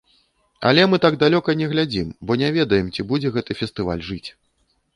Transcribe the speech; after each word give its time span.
Але 0.69 0.85
мы 0.93 0.97
так 1.03 1.17
далёка 1.23 1.55
не 1.59 1.67
глядзім, 1.75 2.09
бо 2.29 2.39
не 2.45 2.49
ведаем 2.57 2.89
ці 2.93 3.07
будзе 3.15 3.33
гэты 3.39 3.61
фестываль 3.63 4.05
жыць. 4.13 4.29